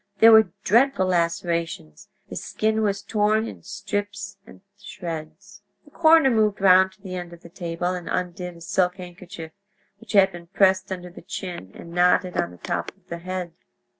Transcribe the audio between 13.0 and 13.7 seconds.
the head.